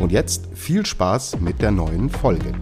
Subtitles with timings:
[0.00, 2.52] Und jetzt viel Spaß mit der neuen Folge.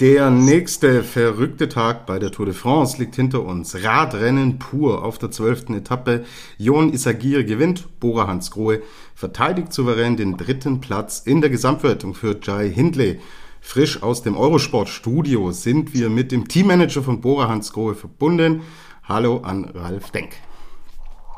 [0.00, 3.84] Der nächste verrückte Tag bei der Tour de France liegt hinter uns.
[3.84, 6.24] Radrennen pur auf der zwölften Etappe.
[6.56, 8.80] Jon Isagir gewinnt, Bora Hansgrohe
[9.14, 13.20] verteidigt souverän den dritten Platz in der Gesamtwertung für Jai Hindley.
[13.60, 18.62] Frisch aus dem Eurosport-Studio sind wir mit dem Teammanager von Bora Hansgrohe verbunden.
[19.06, 20.32] Hallo an Ralf Denk.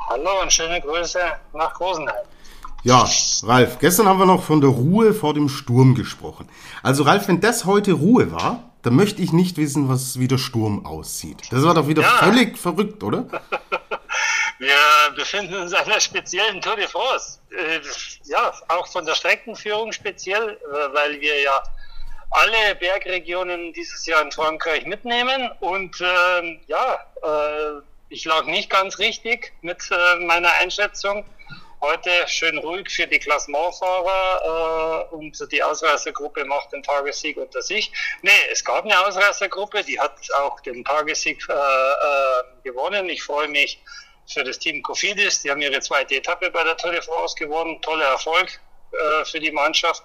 [0.09, 1.19] Hallo und schöne Grüße
[1.52, 2.32] nach Rosenheim.
[2.85, 3.09] Ja,
[3.45, 6.49] Ralf, gestern haben wir noch von der Ruhe vor dem Sturm gesprochen.
[6.83, 10.39] Also Ralf, wenn das heute Ruhe war, dann möchte ich nicht wissen, was wie der
[10.39, 11.43] Sturm aussieht.
[11.51, 12.09] Das war doch wieder ja.
[12.09, 13.27] völlig verrückt, oder?
[14.59, 14.74] wir
[15.15, 17.39] befinden uns in einer speziellen Tour de France.
[17.51, 17.80] Äh,
[18.24, 21.63] ja, auch von der Streckenführung speziell, äh, weil wir ja
[22.30, 25.52] alle Bergregionen dieses Jahr in Frankreich mitnehmen.
[25.61, 31.24] Und äh, ja, äh, ich lag nicht ganz richtig mit äh, meiner Einschätzung.
[31.85, 37.91] Heute schön ruhig für die Klassementfahrer äh, und die Ausreißergruppe macht den Tagessieg unter sich.
[38.23, 41.57] Nee, es gab eine Ausreißergruppe, die hat auch den Tagessieg äh, äh,
[42.63, 43.09] gewonnen.
[43.09, 43.83] Ich freue mich
[44.33, 45.43] für das Team Cofidis.
[45.43, 47.83] Die haben ihre zweite Etappe bei der Tour de France gewonnen.
[47.83, 48.61] Toller Erfolg
[48.93, 50.05] äh, für die Mannschaft.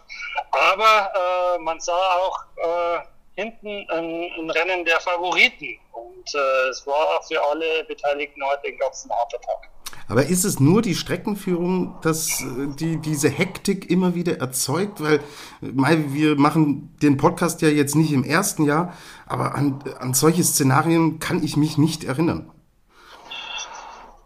[0.50, 3.00] Aber äh, man sah auch äh,
[3.36, 5.80] hinten ein, ein, Rennen der Favoriten.
[5.92, 9.70] Und äh, es war für alle Beteiligten heute ein ganz harter Tag.
[10.10, 15.02] Aber ist es nur die Streckenführung, dass äh, die, diese Hektik immer wieder erzeugt?
[15.02, 18.94] Weil wir machen den Podcast ja jetzt nicht im ersten Jahr,
[19.26, 22.52] aber an, an solche Szenarien kann ich mich nicht erinnern.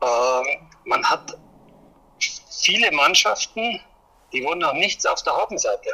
[0.01, 1.37] Ähm, man hat
[2.51, 3.79] viele Mannschaften,
[4.33, 5.89] die wurden noch nichts auf der Habenseite.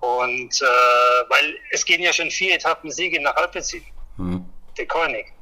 [0.00, 3.82] Und äh, weil es gehen ja schon vier Etappen Siege nach Alpecin,
[4.16, 4.44] hm.
[4.78, 5.32] der König.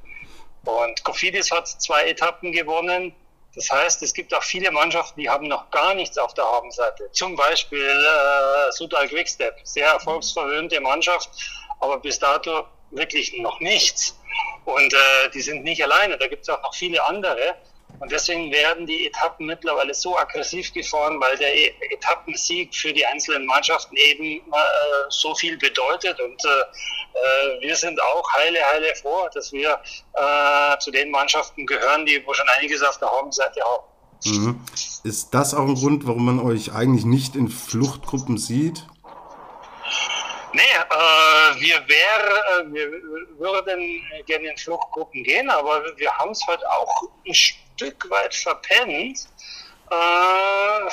[0.64, 3.14] Und Kofidis hat zwei Etappen gewonnen.
[3.54, 7.08] Das heißt, es gibt auch viele Mannschaften, die haben noch gar nichts auf der Habenseite.
[7.12, 11.30] Zum Beispiel äh, Sudal Quickstep, sehr erfolgsverwöhnte Mannschaft,
[11.78, 14.18] aber bis dato wirklich noch nichts.
[14.64, 17.56] Und äh, die sind nicht alleine, da gibt es auch noch viele andere.
[18.04, 23.06] Und deswegen werden die Etappen mittlerweile so aggressiv gefahren, weil der e Etappensieg für die
[23.06, 24.40] einzelnen Mannschaften eben äh,
[25.08, 26.20] so viel bedeutet.
[26.20, 29.80] Und äh, äh, wir sind auch heile, heile froh, dass wir
[30.12, 33.84] äh, zu den Mannschaften gehören, die wo schon einiges auf der Habenseite haben.
[34.26, 34.60] Mhm.
[35.02, 38.84] Ist das auch ein Grund, warum man euch eigentlich nicht in Fluchtgruppen sieht?
[40.52, 42.90] Nee, äh, wir, wär, äh, wir
[43.38, 47.34] würden gerne in Fluchtgruppen gehen, aber wir haben es halt auch ein
[47.76, 49.28] Stück weit verpennt.
[49.90, 50.90] Äh,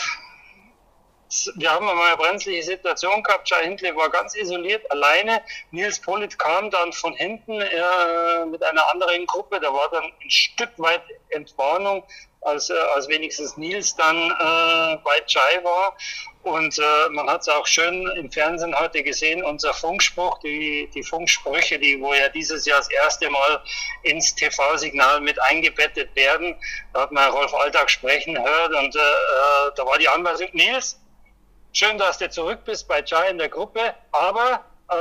[1.55, 3.49] wir haben mal eine brenzliche Situation gehabt.
[3.49, 5.41] Jai Hindley war ganz isoliert, alleine.
[5.71, 9.59] Nils Polit kam dann von hinten äh, mit einer anderen Gruppe.
[9.59, 12.03] Da war dann ein Stück weit Entwarnung,
[12.41, 15.95] als, äh, als wenigstens Nils dann äh, bei Jai war.
[16.43, 21.03] Und äh, man hat es auch schön im Fernsehen heute gesehen, unser Funkspruch, die, die
[21.03, 23.61] Funksprüche, die wo ja dieses Jahr das erste Mal
[24.03, 26.55] ins TV-Signal mit eingebettet werden.
[26.93, 30.99] Da hat man Rolf Alltag sprechen gehört und äh, äh, da war die Anweisung, Nils,
[31.73, 34.95] schön, dass du zurück bist bei Jai in der Gruppe, aber äh,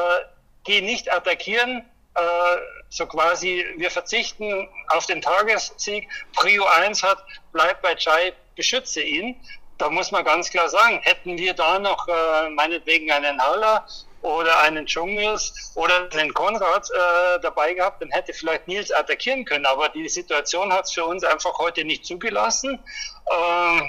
[0.64, 2.56] geh nicht attackieren, äh,
[2.90, 6.08] so quasi, wir verzichten auf den Tagessieg.
[6.34, 9.36] Prio 1 hat, bleib bei Jai, beschütze ihn
[9.80, 13.86] da muss man ganz klar sagen, hätten wir da noch äh, meinetwegen einen Haller
[14.20, 19.64] oder einen Dschungels oder den Konrad äh, dabei gehabt, dann hätte vielleicht Nils attackieren können.
[19.64, 22.74] Aber die Situation hat es für uns einfach heute nicht zugelassen.
[22.74, 23.32] Äh,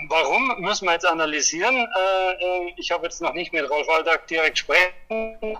[0.08, 1.76] warum, müssen wir jetzt analysieren.
[1.76, 5.58] Äh, äh ich habe jetzt noch nicht mit Rolf Alltag direkt sprechen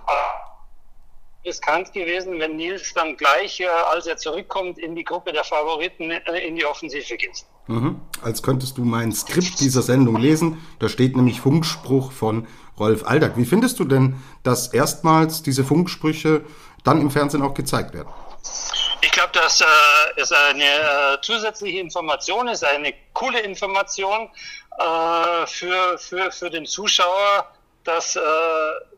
[1.44, 6.10] riskant gewesen, wenn Nils dann gleich, äh, als er zurückkommt, in die Gruppe der Favoriten
[6.10, 7.44] äh, in die Offensive geht.
[7.66, 8.00] Mhm.
[8.22, 10.64] Als könntest du mein Skript dieser Sendung lesen.
[10.78, 12.46] Da steht nämlich Funkspruch von
[12.78, 13.36] Rolf Aldag.
[13.36, 16.44] Wie findest du denn, dass erstmals diese Funksprüche
[16.84, 18.08] dann im Fernsehen auch gezeigt werden?
[19.00, 19.64] Ich glaube, dass äh,
[20.16, 24.30] es eine äh, zusätzliche Information ist, eine coole Information
[24.78, 27.48] äh, für, für, für den Zuschauer,
[27.84, 28.20] dass äh,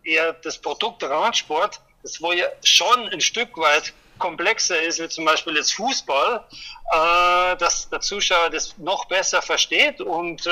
[0.04, 5.24] er das Produkt Radsport das wo ja schon ein Stück weit komplexer ist, wie zum
[5.24, 6.44] Beispiel jetzt Fußball,
[6.92, 10.50] äh, dass der Zuschauer das noch besser versteht und äh,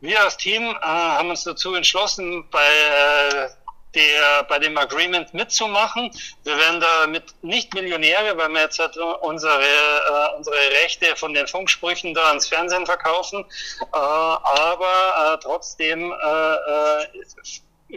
[0.00, 3.48] wir als Team äh, haben uns dazu entschlossen, bei äh,
[3.94, 6.10] der, bei dem Agreement mitzumachen.
[6.42, 11.46] Wir werden damit nicht Millionäre, weil wir jetzt halt unsere, äh, unsere Rechte von den
[11.46, 13.44] Funksprüchen da ans Fernsehen verkaufen.
[13.80, 17.06] Äh, aber äh, trotzdem äh, äh,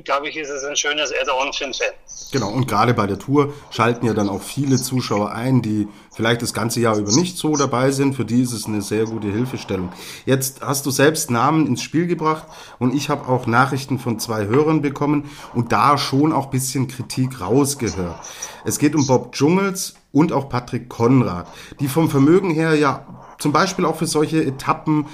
[0.03, 1.87] glaube ich, ist es ein schönes Add-on für den Fan.
[2.31, 6.41] Genau, und gerade bei der Tour schalten ja dann auch viele Zuschauer ein, die vielleicht
[6.41, 8.15] das ganze Jahr über nicht so dabei sind.
[8.15, 9.91] Für die ist es eine sehr gute Hilfestellung.
[10.25, 12.45] Jetzt hast du selbst Namen ins Spiel gebracht
[12.79, 17.39] und ich habe auch Nachrichten von zwei Hörern bekommen und da schon auch bisschen Kritik
[17.39, 18.19] rausgehört.
[18.65, 21.47] Es geht um Bob Dschungels und auch Patrick Konrad,
[21.79, 23.05] die vom Vermögen her ja
[23.39, 25.05] zum Beispiel auch für solche Etappen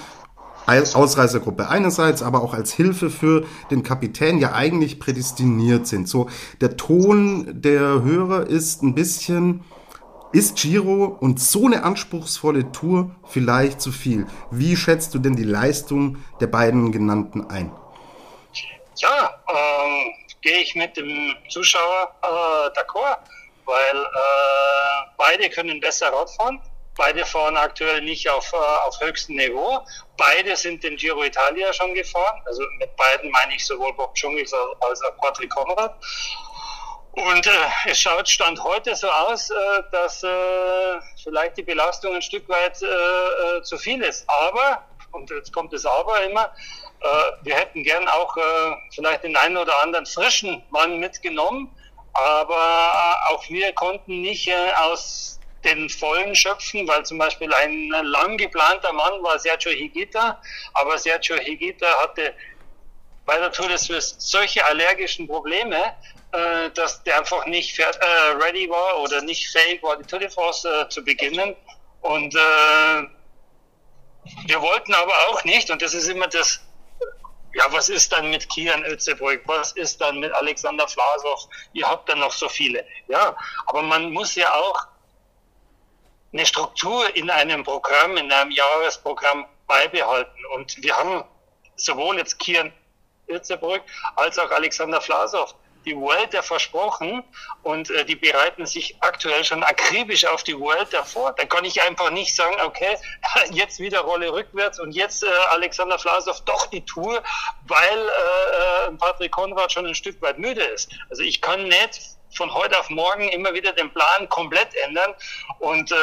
[0.65, 6.07] Ausreißergruppe einerseits, aber auch als Hilfe für den Kapitän ja eigentlich prädestiniert sind.
[6.07, 6.29] So,
[6.61, 9.63] der Ton der Hörer ist ein bisschen,
[10.31, 14.25] ist Giro und so eine anspruchsvolle Tour vielleicht zu viel?
[14.51, 17.71] Wie schätzt du denn die Leistung der beiden genannten ein?
[18.97, 23.17] Ja, ähm, gehe ich mit dem Zuschauer äh, d'accord,
[23.65, 26.59] weil äh, beide können besser Radfahren
[26.95, 29.83] Beide fahren aktuell nicht auf, äh, auf höchstem Niveau.
[30.17, 32.41] Beide sind den Giro Italia schon gefahren.
[32.45, 35.95] Also mit beiden meine ich sowohl Bob Jungels als auch Patrick Konrad.
[37.13, 37.51] Und äh,
[37.85, 39.55] es schaut Stand heute so aus, äh,
[39.91, 44.27] dass äh, vielleicht die Belastung ein Stück weit äh, äh, zu viel ist.
[44.27, 46.51] Aber, und jetzt kommt das Aber immer,
[47.41, 48.37] wir hätten gern auch
[48.95, 51.69] vielleicht den einen oder anderen frischen Mann mitgenommen.
[52.13, 58.93] Aber auch wir konnten nicht aus den Vollen schöpfen, weil zum Beispiel ein lang geplanter
[58.93, 60.41] Mann war Sergio Higuita,
[60.73, 62.33] aber Sergio Higuita hatte
[63.25, 65.95] bei der Tour de Suisse solche allergischen Probleme,
[66.31, 67.85] äh, dass der einfach nicht äh,
[68.41, 71.55] ready war oder nicht fähig war, die Tour de France äh, zu beginnen.
[72.01, 73.03] Und äh,
[74.47, 76.59] wir wollten aber auch nicht, und das ist immer das,
[77.53, 79.43] ja, was ist dann mit Kian Özebrück?
[79.45, 81.47] Was ist dann mit Alexander Vlasov?
[81.73, 82.85] Ihr habt dann noch so viele.
[83.07, 83.35] Ja,
[83.67, 84.87] aber man muss ja auch
[86.33, 90.45] eine Struktur in einem Programm, in einem Jahresprogramm beibehalten.
[90.55, 91.23] Und wir haben
[91.75, 92.73] sowohl jetzt Kian
[93.27, 93.83] Irzebrück
[94.15, 97.23] als auch Alexander Vlasov die Vuelta versprochen
[97.61, 101.33] und äh, die bereiten sich aktuell schon akribisch auf die Vuelta vor.
[101.33, 102.97] Da kann ich einfach nicht sagen, okay,
[103.51, 107.21] jetzt wieder Rolle rückwärts und jetzt äh, Alexander Vlasov doch die Tour,
[107.67, 110.89] weil äh, äh Patrick Konrad schon ein Stück weit müde ist.
[111.09, 115.13] Also ich kann nicht von heute auf morgen immer wieder den Plan komplett ändern.
[115.59, 115.95] Und äh,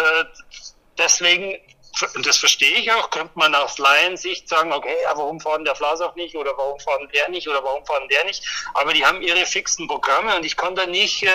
[0.99, 1.57] deswegen,
[2.25, 6.15] das verstehe ich auch, könnte man aus Laiensicht sagen, okay, ja, warum fahren der Flasov
[6.17, 8.45] nicht oder warum fahren der nicht oder warum fahren der nicht.
[8.75, 11.29] Aber die haben ihre fixen Programme und ich kann da nicht äh,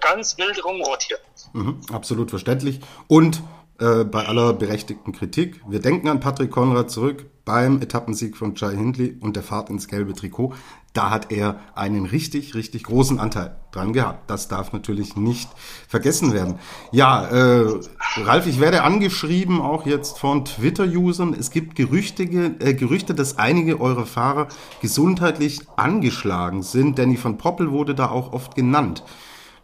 [0.00, 1.22] ganz wild rumrotieren.
[1.52, 2.80] Mhm, absolut verständlich.
[3.08, 3.42] Und
[3.78, 5.60] äh, bei aller berechtigten Kritik.
[5.66, 9.86] Wir denken an Patrick Konrad zurück beim Etappensieg von Jai Hindley und der Fahrt ins
[9.88, 10.52] gelbe Trikot.
[10.92, 14.28] Da hat er einen richtig, richtig großen Anteil dran gehabt.
[14.28, 15.48] Das darf natürlich nicht
[15.86, 16.58] vergessen werden.
[16.90, 17.80] Ja, äh,
[18.16, 21.34] Ralf, ich werde angeschrieben, auch jetzt von Twitter-Usern.
[21.38, 24.48] Es gibt Gerüchte, äh, Gerüchte, dass einige eurer Fahrer
[24.82, 26.98] gesundheitlich angeschlagen sind.
[26.98, 29.04] Danny van Poppel wurde da auch oft genannt.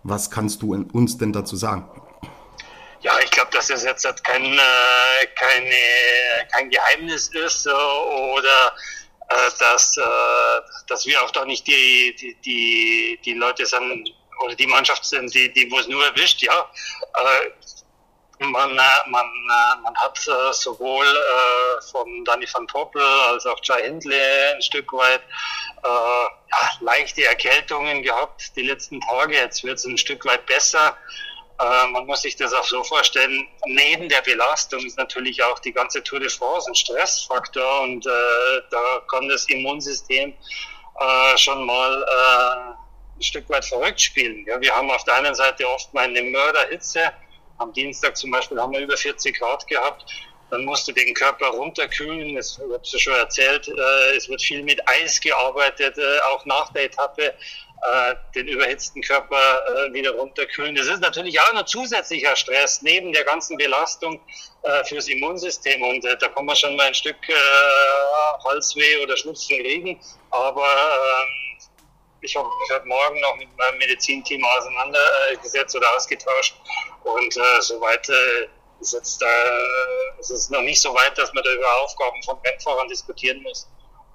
[0.05, 1.85] Was kannst du uns denn dazu sagen?
[3.69, 5.77] Dass das jetzt kein, äh, keine,
[6.51, 8.75] kein Geheimnis ist äh, oder
[9.29, 10.03] äh, dass, äh,
[10.89, 15.33] dass wir auch da nicht die, die, die, die Leute sind oder die Mannschaft sind,
[15.33, 16.69] die, die wo es nur erwischt, ja.
[17.15, 23.47] Äh, man, äh, man, äh, man hat äh, sowohl äh, von Danny van Poppel als
[23.47, 25.23] auch Jai Hindley ein Stück weit
[25.85, 29.37] äh, ja, leichte Erkältungen gehabt die letzten Tage.
[29.37, 30.97] Jetzt wird es ein Stück weit besser.
[31.63, 35.73] Äh, man muss sich das auch so vorstellen, neben der Belastung ist natürlich auch die
[35.73, 38.11] ganze Tour de France ein Stressfaktor und äh,
[38.71, 44.45] da kann das Immunsystem äh, schon mal äh, ein Stück weit verrückt spielen.
[44.47, 47.13] Ja, wir haben auf der einen Seite oft mal eine Mörderhitze.
[47.59, 50.05] Am Dienstag zum Beispiel haben wir über 40 Grad gehabt.
[50.51, 52.37] Dann musst du den Körper runterkühlen.
[52.37, 56.85] Es wird schon erzählt, äh, es wird viel mit Eis gearbeitet, äh, auch nach der
[56.85, 57.35] Etappe
[58.35, 60.75] den überhitzten Körper äh, wieder runterkühlen.
[60.75, 64.21] Das ist natürlich auch ein zusätzlicher Stress neben der ganzen Belastung
[64.63, 69.17] äh, fürs Immunsystem und äh, da kann man schon mal ein Stück äh, Halsweh oder
[69.17, 70.01] Schnupfen kriegen.
[70.31, 71.59] Aber ähm,
[72.21, 76.55] ich habe mich heute Morgen noch mit meinem Medizinteam auseinandergesetzt oder ausgetauscht
[77.03, 78.49] und äh, soweit äh,
[78.81, 82.39] ist jetzt äh, ist es noch nicht so weit, dass man da über Aufgaben von
[82.45, 83.69] Rennfahrern diskutieren muss.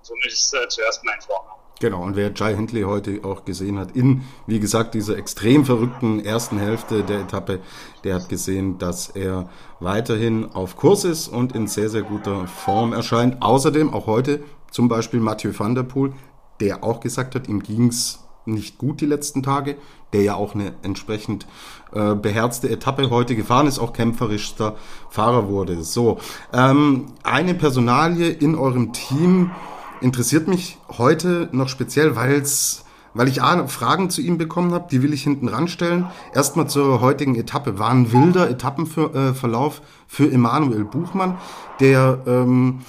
[0.03, 1.66] Somit ist äh, zuerst mein Vorname.
[1.79, 6.19] Genau, und wer Jai Hindley heute auch gesehen hat, in, wie gesagt, dieser extrem verrückten
[6.25, 7.59] ersten Hälfte der Etappe,
[8.03, 12.93] der hat gesehen, dass er weiterhin auf Kurs ist und in sehr, sehr guter Form
[12.93, 13.43] erscheint.
[13.43, 14.41] Außerdem auch heute
[14.71, 16.13] zum Beispiel Mathieu van der Poel,
[16.61, 19.75] der auch gesagt hat, ihm ging's nicht gut die letzten Tage,
[20.13, 21.45] der ja auch eine entsprechend
[21.91, 24.77] äh, beherzte Etappe heute gefahren ist, auch kämpferischster
[25.09, 25.83] Fahrer wurde.
[25.83, 26.17] So,
[26.53, 29.51] ähm, eine Personalie in eurem Team
[30.01, 32.83] interessiert mich heute noch speziell, weil's
[33.17, 36.05] weil ich A, Fragen zu ihm bekommen habe, die will ich hinten ranstellen.
[36.33, 37.79] Erstmal zur heutigen Etappe.
[37.79, 41.37] War ein wilder Etappenverlauf für Emanuel Buchmann,
[41.79, 42.81] der ähm,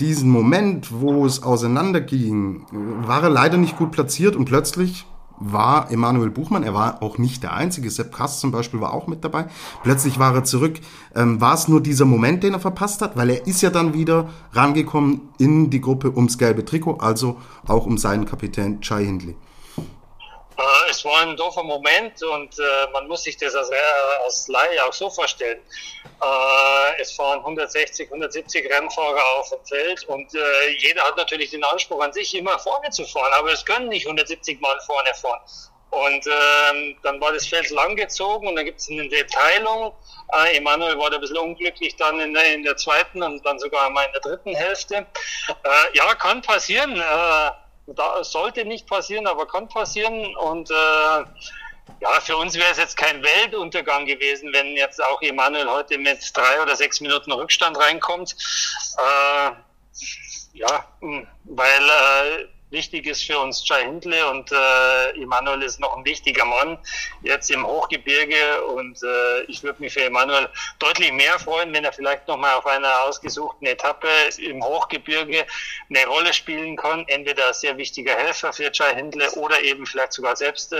[0.00, 2.66] diesen Moment, wo es auseinanderging,
[3.06, 5.06] war er leider nicht gut platziert und plötzlich
[5.38, 9.06] war Emanuel Buchmann, er war auch nicht der Einzige, Sepp Krass zum Beispiel war auch
[9.06, 9.46] mit dabei.
[9.82, 10.80] Plötzlich war er zurück.
[11.14, 13.16] Ähm, war es nur dieser Moment, den er verpasst hat?
[13.16, 17.86] Weil er ist ja dann wieder rangekommen in die Gruppe ums gelbe Trikot, also auch
[17.86, 19.36] um seinen Kapitän Chai Hindley.
[20.58, 23.76] Äh, es war ein doofer Moment und äh, man muss sich das als, äh,
[24.24, 25.60] als Laie auch so vorstellen.
[26.22, 31.62] Äh, es fahren 160, 170 Rennfahrer auf dem Feld und äh, jeder hat natürlich den
[31.62, 35.40] Anspruch an sich, immer vorne zu fahren, aber es können nicht 170 Mann vorne fahren.
[35.90, 39.92] Und ähm, dann war das Feld langgezogen und dann gibt es eine Teilung.
[40.32, 43.58] Äh, Emanuel war da ein bisschen unglücklich dann in der, in der zweiten und dann
[43.58, 44.94] sogar einmal in der dritten Hälfte.
[44.96, 47.00] Äh, ja, kann passieren.
[47.86, 50.34] Da, sollte nicht passieren, aber kann passieren.
[50.36, 50.74] Und äh,
[52.00, 56.18] ja, für uns wäre es jetzt kein Weltuntergang gewesen, wenn jetzt auch Emanuel heute mit
[56.34, 58.36] drei oder sechs Minuten Rückstand reinkommt.
[58.98, 59.52] Äh,
[60.54, 60.84] ja,
[61.44, 66.44] weil äh, Wichtig ist für uns Jai Hindle und äh, Emanuel ist noch ein wichtiger
[66.44, 66.76] Mann
[67.22, 70.46] jetzt im Hochgebirge und äh, ich würde mich für Emanuel
[70.78, 74.08] deutlich mehr freuen, wenn er vielleicht nochmal auf einer ausgesuchten Etappe
[74.46, 75.46] im Hochgebirge
[75.88, 77.06] eine Rolle spielen kann.
[77.08, 80.76] Entweder sehr wichtiger Helfer für Jai Hindle oder eben vielleicht sogar selbst äh,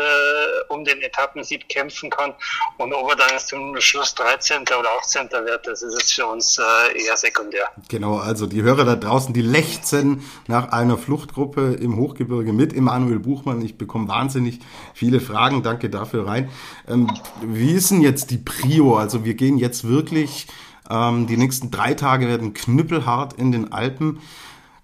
[0.69, 2.35] um den Etappensieg kämpfen kann
[2.77, 4.65] und ob er dann zum Schluss 13.
[4.65, 5.31] oder 18.
[5.31, 7.71] wird, das ist jetzt für uns äh, eher sekundär.
[7.89, 13.19] Genau, also die Hörer da draußen, die lechzen nach einer Fluchtgruppe im Hochgebirge mit Emanuel
[13.19, 13.63] Buchmann.
[13.63, 14.61] Ich bekomme wahnsinnig
[14.93, 15.63] viele Fragen.
[15.63, 16.49] Danke dafür rein.
[16.87, 17.11] Ähm,
[17.43, 18.97] wie ist denn jetzt die Prio?
[18.97, 20.47] Also wir gehen jetzt wirklich,
[20.91, 24.19] ähm, die nächsten drei Tage werden knüppelhart in den Alpen.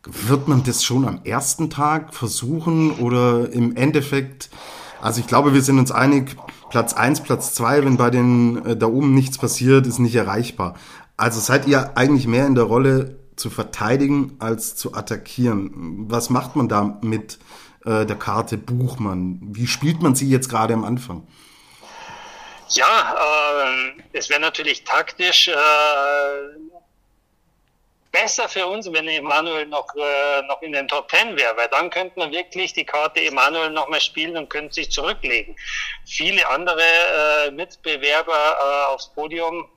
[0.04, 4.50] Wird man das schon am ersten Tag versuchen oder im Endeffekt,
[5.00, 6.36] also ich glaube, wir sind uns einig,
[6.70, 10.74] Platz eins, Platz zwei, wenn bei den äh, da oben nichts passiert, ist nicht erreichbar.
[11.16, 16.10] Also seid ihr eigentlich mehr in der Rolle, zu verteidigen als zu attackieren.
[16.10, 17.38] Was macht man da mit
[17.84, 19.40] äh, der Karte Buchmann?
[19.42, 21.26] Wie spielt man sie jetzt gerade am Anfang?
[22.70, 23.14] Ja,
[23.66, 25.54] äh, es wäre natürlich taktisch äh,
[28.12, 31.90] besser für uns, wenn Emanuel noch, äh, noch in den Top Ten wäre, weil dann
[31.90, 35.56] könnten wir wirklich die Karte Emanuel noch mal spielen und könnten sich zurücklegen.
[36.06, 39.68] Viele andere äh, Mitbewerber äh, aufs Podium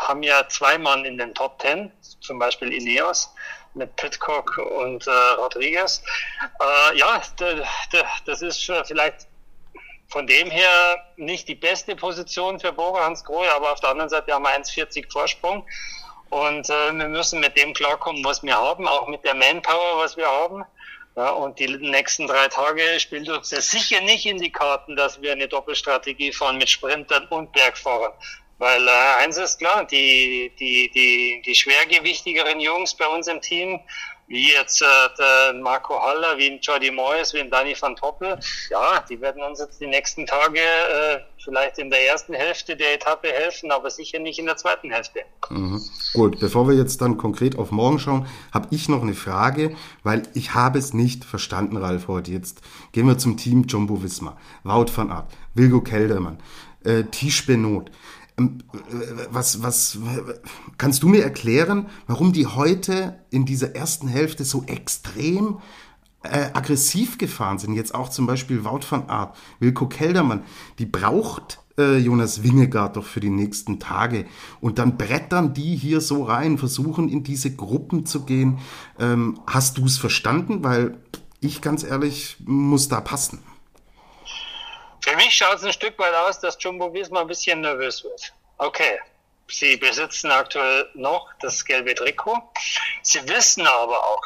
[0.00, 3.32] haben ja zwei Mann in den Top Ten, zum Beispiel Ineos
[3.74, 6.02] mit Pitcock und äh, Rodriguez.
[6.60, 7.22] Äh, ja,
[8.26, 9.28] das ist vielleicht
[10.08, 14.10] von dem her nicht die beste Position für Bora Hans Grohe, aber auf der anderen
[14.10, 15.64] Seite haben wir 1,40 Vorsprung.
[16.30, 20.16] Und äh, wir müssen mit dem klarkommen, was wir haben, auch mit der Manpower, was
[20.16, 20.64] wir haben.
[21.16, 25.20] Ja, und die nächsten drei Tage spielt uns das sicher nicht in die Karten, dass
[25.20, 28.12] wir eine Doppelstrategie fahren mit Sprintern und Bergfahrern.
[28.60, 33.80] Weil äh, eins ist klar, die, die, die, die schwergewichtigeren Jungs bei uns im Team,
[34.28, 38.38] wie jetzt äh, Marco Haller, wie ein Jordi Moyes, wie ein Danny van Toppel,
[38.70, 42.94] ja, die werden uns jetzt die nächsten Tage äh, vielleicht in der ersten Hälfte der
[42.94, 45.20] Etappe helfen, aber sicher nicht in der zweiten Hälfte.
[45.48, 45.80] Mhm.
[46.12, 50.24] Gut, bevor wir jetzt dann konkret auf morgen schauen, habe ich noch eine Frage, weil
[50.34, 52.30] ich habe es nicht verstanden, Ralf, heute.
[52.30, 52.60] Jetzt
[52.92, 56.42] gehen wir zum Team Jumbo Wismar, Wout van Aert, Wilgo Keldermann,
[56.84, 57.90] äh, Tisch Benot.
[58.40, 58.58] Ähm,
[59.30, 59.98] was, was,
[60.78, 65.58] kannst du mir erklären, warum die heute in dieser ersten Hälfte so extrem
[66.22, 67.74] äh, aggressiv gefahren sind?
[67.74, 70.42] Jetzt auch zum Beispiel Wout van Aert, Wilko Keldermann,
[70.78, 74.26] die braucht äh, Jonas Wingegaard doch für die nächsten Tage.
[74.60, 78.58] Und dann brettern die hier so rein, versuchen in diese Gruppen zu gehen.
[78.98, 80.64] Ähm, hast du es verstanden?
[80.64, 80.98] Weil
[81.40, 83.38] ich ganz ehrlich muss da passen.
[85.02, 88.32] Für mich schaut es ein Stück weit aus, dass Jumbo Visma ein bisschen nervös wird.
[88.58, 89.00] Okay,
[89.48, 92.42] sie besitzen aktuell noch das gelbe Trikot.
[93.02, 94.22] Sie wissen aber auch,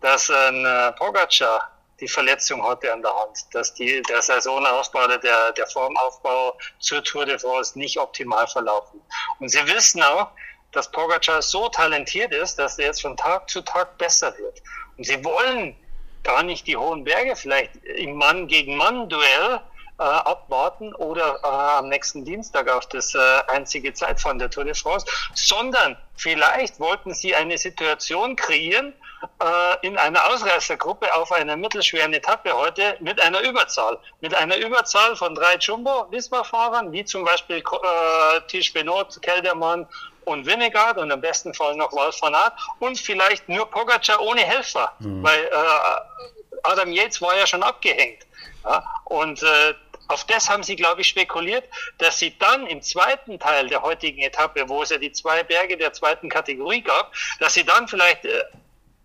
[0.00, 5.18] dass ein äh, Pogacar die Verletzung hatte an der Hand, dass die, der Saisonaufbau oder
[5.18, 9.00] der, der Formaufbau zur Tour de France nicht optimal verlaufen.
[9.38, 10.28] Und sie wissen auch,
[10.72, 14.62] dass Pogacar so talentiert ist, dass er jetzt von Tag zu Tag besser wird.
[14.96, 15.76] Und sie wollen
[16.22, 19.60] gar nicht die hohen Berge vielleicht im Mann gegen Mann Duell
[20.00, 24.74] äh, abwarten oder äh, am nächsten Dienstag auf das äh, einzige Zeitfahren der Tour de
[24.74, 28.94] France, sondern vielleicht wollten sie eine Situation kreieren,
[29.42, 33.98] äh, in einer Ausreißergruppe auf einer mittelschweren Etappe heute mit einer Überzahl.
[34.22, 39.86] Mit einer Überzahl von drei Jumbo-Wismar-Fahrern, wie zum Beispiel äh, Tisch Benot, Keldermann
[40.24, 44.40] und Winnegard und im besten Fall noch Wolf van Aert und vielleicht nur Pogacar ohne
[44.40, 45.22] Helfer, mhm.
[45.22, 48.24] weil äh, Adam Yates war ja schon abgehängt.
[48.64, 48.82] Ja?
[49.04, 49.74] Und äh,
[50.10, 51.64] auf das haben sie, glaube ich, spekuliert,
[51.98, 55.76] dass sie dann im zweiten Teil der heutigen Etappe, wo es ja die zwei Berge
[55.76, 58.42] der zweiten Kategorie gab, dass sie dann vielleicht äh,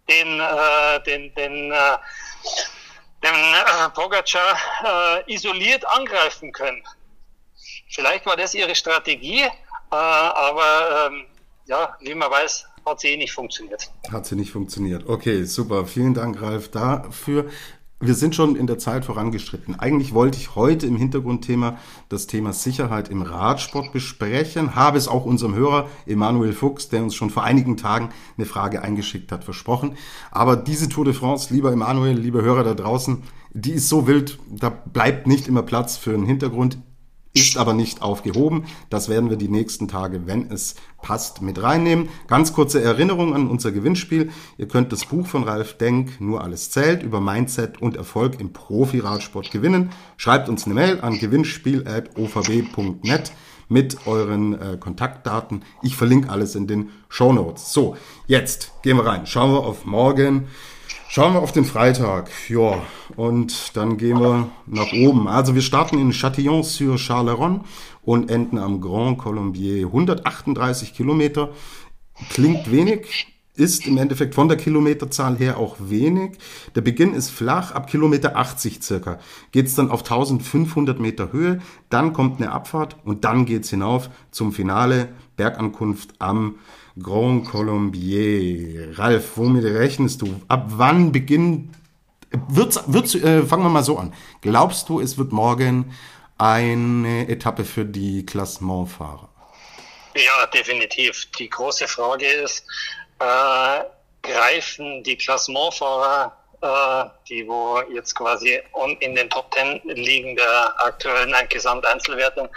[0.10, 1.98] den, äh, den, den, äh,
[3.24, 4.58] den äh, Pogacar
[5.28, 6.84] äh, isoliert angreifen können.
[7.90, 9.52] Vielleicht war das ihre Strategie, äh,
[9.92, 11.26] aber ähm,
[11.66, 13.90] ja, wie man weiß, hat sie eh nicht funktioniert.
[14.12, 15.08] Hat sie nicht funktioniert.
[15.08, 15.86] Okay, super.
[15.88, 17.50] Vielen Dank, Ralf, dafür.
[18.02, 19.80] Wir sind schon in der Zeit vorangeschritten.
[19.80, 21.78] Eigentlich wollte ich heute im Hintergrundthema
[22.10, 27.16] das Thema Sicherheit im Radsport besprechen, habe es auch unserem Hörer Emanuel Fuchs, der uns
[27.16, 29.96] schon vor einigen Tagen eine Frage eingeschickt hat, versprochen.
[30.30, 33.24] Aber diese Tour de France, lieber Emanuel, liebe Hörer da draußen,
[33.54, 36.78] die ist so wild, da bleibt nicht immer Platz für einen Hintergrund
[37.36, 38.64] ist aber nicht aufgehoben.
[38.90, 42.08] Das werden wir die nächsten Tage, wenn es passt, mit reinnehmen.
[42.28, 44.32] Ganz kurze Erinnerung an unser Gewinnspiel.
[44.58, 48.54] Ihr könnt das Buch von Ralf Denk, Nur alles zählt, über Mindset und Erfolg im
[48.54, 49.92] Profi-Radsport gewinnen.
[50.18, 53.32] Schreibt uns eine Mail an gewinnspiel.ovb.net
[53.68, 55.64] mit euren äh, Kontaktdaten.
[55.82, 57.74] Ich verlinke alles in den Show Notes.
[57.74, 59.28] So, jetzt gehen wir rein.
[59.28, 60.48] Schauen wir auf morgen.
[61.16, 62.30] Schauen wir auf den Freitag.
[62.50, 62.84] Ja,
[63.16, 65.30] und dann gehen wir nach oben.
[65.30, 67.62] Also wir starten in Châtillon-sur-Charleron
[68.02, 69.86] und enden am Grand Colombier.
[69.86, 71.52] 138 Kilometer.
[72.32, 76.38] Klingt wenig, ist im Endeffekt von der Kilometerzahl her auch wenig.
[76.76, 79.20] Der Beginn ist flach, ab Kilometer 80 circa
[79.54, 84.52] geht's dann auf 1500 Meter Höhe, dann kommt eine Abfahrt und dann geht's hinauf zum
[84.52, 85.08] Finale,
[85.38, 86.56] Bergankunft am
[87.02, 88.98] Grand Colombier.
[88.98, 90.42] Ralf, womit rechnest du?
[90.48, 91.76] Ab wann beginnt,
[92.48, 94.14] wird's, wird's, äh, fangen wir mal so an.
[94.42, 95.94] Glaubst du, es wird morgen
[96.38, 99.30] eine Etappe für die Klassementfahrer?
[100.16, 101.28] Ja, definitiv.
[101.38, 102.66] Die große Frage ist,
[103.20, 103.82] äh,
[104.22, 106.36] greifen die Klassementfahrer
[107.30, 108.62] die wo jetzt quasi
[109.00, 112.50] in den Top Ten liegen der aktuellen Gesamteinzelwertung,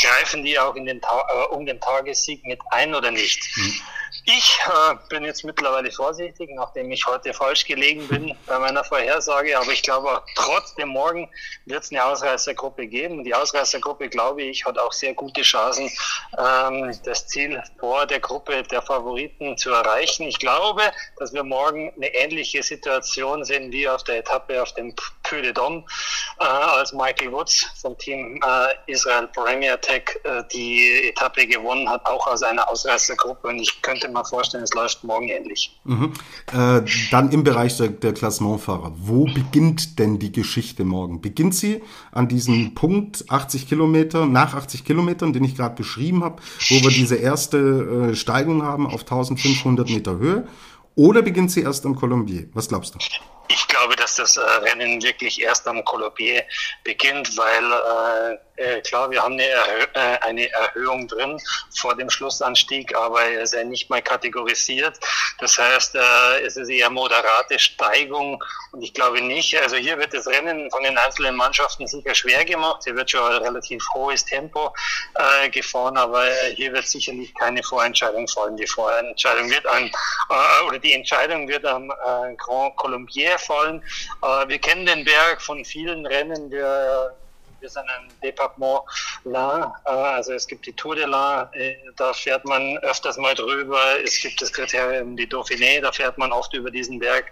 [0.00, 3.40] greifen die auch in den äh, um den Tagessieg mit ein oder nicht?
[3.56, 3.80] Mhm.
[4.28, 9.56] Ich äh, bin jetzt mittlerweile vorsichtig, nachdem ich heute falsch gelegen bin bei meiner Vorhersage.
[9.56, 11.30] Aber ich glaube, trotzdem morgen
[11.64, 13.22] wird es eine Ausreißergruppe geben.
[13.22, 15.92] Die Ausreißergruppe, glaube ich, hat auch sehr gute Chancen,
[16.36, 20.24] ähm, das Ziel vor der Gruppe der Favoriten zu erreichen.
[20.24, 20.82] Ich glaube,
[21.18, 24.92] dass wir morgen eine ähnliche Situation sehen wie auf der Etappe auf dem
[25.28, 25.82] Puy de Dôme,
[26.40, 32.04] äh, als Michael Woods vom Team äh, Israel Premier Tech äh, die Etappe gewonnen hat,
[32.06, 33.48] auch aus einer Ausreißergruppe.
[33.48, 35.78] Und ich könnte mir vorstellen, es läuft morgen ähnlich.
[35.84, 36.12] Mhm.
[36.52, 38.92] Äh, dann im Bereich der, der Klassementfahrer.
[38.96, 41.20] Wo beginnt denn die Geschichte morgen?
[41.20, 46.42] Beginnt sie an diesem Punkt 80 Kilometer, nach 80 Kilometern, den ich gerade beschrieben habe,
[46.68, 50.46] wo wir diese erste äh, Steigung haben auf 1500 Meter Höhe?
[50.94, 52.48] Oder beginnt sie erst am Colombier?
[52.54, 52.98] Was glaubst du?
[53.48, 56.44] Ich glaube, dass das äh, Rennen wirklich erst am Colombier
[56.82, 61.38] beginnt, weil äh, äh, klar, wir haben eine, Erhö äh, eine Erhöhung drin
[61.78, 64.98] vor dem Schlussanstieg, aber er ist ja nicht mal kategorisiert.
[65.38, 70.14] Das heißt, äh, es ist eher moderate Steigung und ich glaube nicht, also hier wird
[70.14, 72.82] das Rennen von den einzelnen Mannschaften sicher schwer gemacht.
[72.84, 74.72] Hier wird schon ein relativ hohes Tempo
[75.14, 78.56] äh, gefahren, aber hier wird sicherlich keine Vorentscheidung fallen.
[78.56, 79.90] Die Vorentscheidung wird an,
[80.30, 83.82] äh, oder die Entscheidung wird am äh, Grand Colombier fallen.
[84.22, 86.50] Äh, wir kennen den Berg von vielen Rennen.
[86.50, 87.16] Wir
[87.60, 88.82] wir sind ein Département
[89.24, 93.34] La, äh, also es gibt die Tour de La, äh, da fährt man öfters mal
[93.34, 93.80] drüber.
[94.04, 97.26] Es gibt das Kriterium die Dauphiné, da fährt man oft über diesen Berg.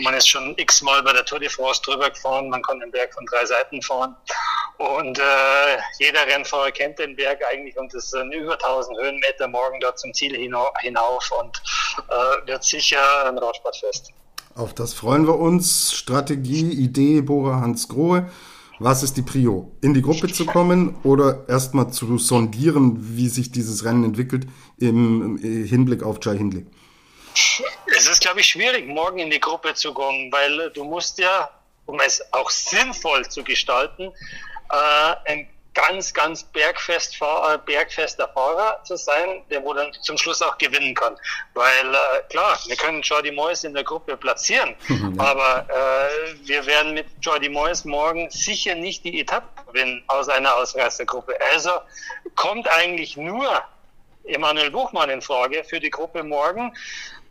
[0.00, 3.14] Man ist schon x-mal bei der Tour de France drüber gefahren, man kann den Berg
[3.14, 4.14] von drei Seiten fahren.
[4.78, 9.80] Und äh, jeder Rennfahrer kennt den Berg eigentlich und es sind über 1000 Höhenmeter morgen
[9.80, 11.62] dort zum Ziel hinauf und
[12.08, 14.12] äh, wird sicher ein Radsportfest.
[14.58, 15.92] Auf das freuen wir uns.
[15.92, 18.28] Strategie, Idee, Bora Hans Grohe.
[18.80, 19.70] Was ist die Prio?
[19.82, 25.38] In die Gruppe zu kommen oder erstmal zu sondieren, wie sich dieses Rennen entwickelt im
[25.38, 26.66] Hinblick auf Jai Hindley?
[27.96, 31.48] Es ist, glaube ich, schwierig, morgen in die Gruppe zu kommen, weil du musst ja,
[31.86, 34.10] um es auch sinnvoll zu gestalten,
[34.72, 35.46] äh, ein
[35.78, 37.18] ganz, ganz bergfest,
[37.64, 41.16] bergfester Fahrer zu sein, der wo dann zum Schluss auch gewinnen kann.
[41.54, 44.96] Weil äh, klar, wir können Jordi Moyes in der Gruppe platzieren, ja.
[45.18, 50.54] aber äh, wir werden mit Jordi Moyes morgen sicher nicht die Etappe gewinnen aus einer
[50.56, 51.34] Ausreißergruppe.
[51.52, 51.70] Also
[52.34, 53.62] kommt eigentlich nur
[54.24, 56.74] Emanuel Buchmann in Frage für die Gruppe morgen.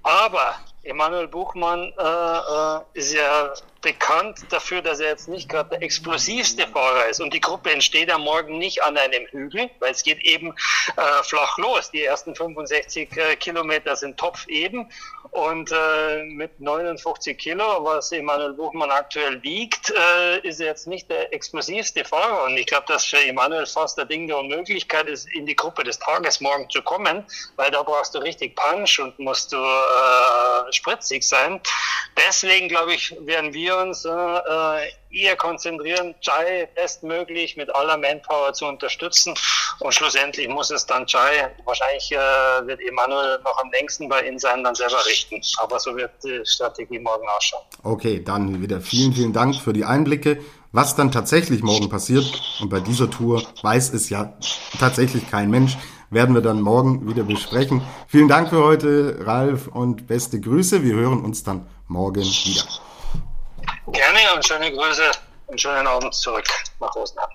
[0.08, 5.82] Aber Emanuel Buchmann äh, äh, ist ja bekannt dafür, dass er jetzt nicht gerade der
[5.82, 7.20] explosivste Fahrer ist.
[7.20, 10.54] Und die Gruppe entsteht am Morgen nicht an einem Hügel, weil es geht eben
[10.96, 11.92] äh, flach los.
[11.92, 14.90] Die ersten 65 äh, Kilometer sind topfeben.
[15.38, 21.12] Und äh, mit 59 Kilo, was Emanuel Buchmann aktuell wiegt, äh, ist er jetzt nicht
[21.12, 22.46] der explosivste Fahrer.
[22.46, 25.84] Und ich glaube, dass für Emanuel fast der Ding der Unmöglichkeit ist, in die Gruppe
[25.84, 27.24] des Tages morgen zu kommen,
[27.56, 31.62] weil da brauchst du richtig Punch und musst du äh, spritzig sein.
[32.18, 38.66] Deswegen, glaube ich, werden wir uns äh, eher konzentrieren, Jai bestmöglich mit aller Manpower zu
[38.66, 39.34] unterstützen.
[39.80, 44.38] Und schlussendlich muss es dann Jai, wahrscheinlich äh, wird Emanuel noch am längsten bei ihm
[44.40, 45.42] sein, dann selber richten.
[45.58, 47.64] Aber so wird die Strategie morgen ausschauen.
[47.84, 50.40] Okay, dann wieder vielen, vielen Dank für die Einblicke.
[50.72, 52.26] Was dann tatsächlich morgen passiert,
[52.60, 54.34] und bei dieser Tour weiß es ja
[54.80, 55.78] tatsächlich kein Mensch,
[56.10, 57.82] werden wir dann morgen wieder besprechen.
[58.08, 60.84] Vielen Dank für heute, Ralf, und beste Grüße.
[60.84, 62.64] Wir hören uns dann morgen wieder.
[63.92, 65.12] Gerne und schöne Grüße
[65.48, 66.46] und schönen Abend zurück
[66.80, 67.28] nach Rosenheim.